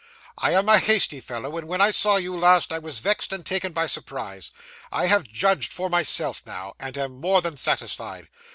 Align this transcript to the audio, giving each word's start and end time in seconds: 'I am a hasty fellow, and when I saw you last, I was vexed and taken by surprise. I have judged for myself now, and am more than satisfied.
'I 0.39 0.51
am 0.55 0.67
a 0.69 0.79
hasty 0.79 1.21
fellow, 1.21 1.55
and 1.59 1.67
when 1.67 1.79
I 1.79 1.91
saw 1.91 2.15
you 2.15 2.35
last, 2.35 2.73
I 2.73 2.79
was 2.79 2.97
vexed 2.97 3.31
and 3.31 3.45
taken 3.45 3.71
by 3.71 3.85
surprise. 3.85 4.51
I 4.91 5.05
have 5.05 5.25
judged 5.27 5.71
for 5.71 5.91
myself 5.91 6.41
now, 6.43 6.73
and 6.79 6.97
am 6.97 7.21
more 7.21 7.43
than 7.43 7.55
satisfied. 7.55 8.27